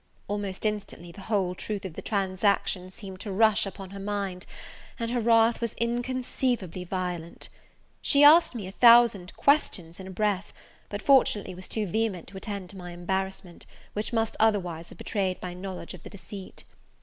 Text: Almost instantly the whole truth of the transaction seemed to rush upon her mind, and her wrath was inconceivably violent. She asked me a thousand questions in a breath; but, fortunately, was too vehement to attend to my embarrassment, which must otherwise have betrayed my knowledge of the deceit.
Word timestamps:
Almost 0.27 0.65
instantly 0.65 1.11
the 1.11 1.21
whole 1.21 1.53
truth 1.53 1.85
of 1.85 1.93
the 1.93 2.01
transaction 2.01 2.89
seemed 2.89 3.19
to 3.19 3.31
rush 3.31 3.67
upon 3.67 3.91
her 3.91 3.99
mind, 3.99 4.47
and 4.97 5.11
her 5.11 5.19
wrath 5.21 5.61
was 5.61 5.75
inconceivably 5.75 6.83
violent. 6.85 7.49
She 8.01 8.23
asked 8.23 8.55
me 8.55 8.65
a 8.65 8.71
thousand 8.71 9.31
questions 9.35 9.99
in 9.99 10.07
a 10.07 10.09
breath; 10.09 10.53
but, 10.89 11.03
fortunately, 11.03 11.53
was 11.53 11.67
too 11.67 11.85
vehement 11.85 12.29
to 12.29 12.37
attend 12.37 12.71
to 12.71 12.77
my 12.77 12.93
embarrassment, 12.93 13.67
which 13.93 14.11
must 14.11 14.35
otherwise 14.39 14.89
have 14.89 14.97
betrayed 14.97 15.39
my 15.39 15.53
knowledge 15.53 15.93
of 15.93 16.01
the 16.01 16.09
deceit. 16.09 16.63